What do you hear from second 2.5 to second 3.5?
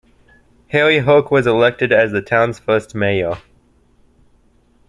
first mayor.